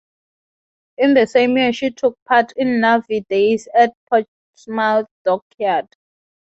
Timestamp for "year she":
1.59-1.91